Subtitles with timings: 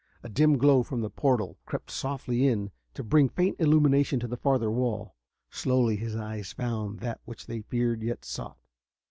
[0.23, 4.35] A dim glow from the portal crept softly in to bring faint illumination to the
[4.35, 5.15] farther wall.
[5.51, 8.57] Slowly his eyes found that which they feared yet sought.